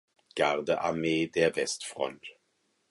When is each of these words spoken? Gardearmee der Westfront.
Gardearmee 0.35 1.27
der 1.27 1.55
Westfront. 1.55 2.25